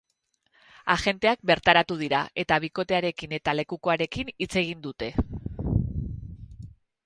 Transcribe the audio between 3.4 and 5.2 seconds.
lekukoarekin hitz egin dute.